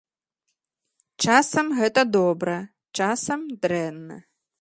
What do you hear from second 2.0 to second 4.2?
добра, часам дрэнна.